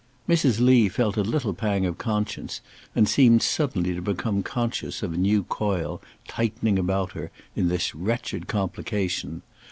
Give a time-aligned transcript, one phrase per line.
[0.27, 0.59] Mrs.
[0.59, 2.61] Lee felt a little pang of conscience,
[2.95, 7.93] and seemed suddenly to become conscious of a new coil, tightening about her, in this
[7.93, 9.43] wretched complication.